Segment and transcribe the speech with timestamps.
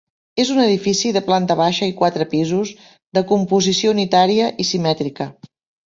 [0.43, 2.73] És un edifici de planta baixa i quatre pisos,
[3.19, 5.33] de composició unitària i simètrica.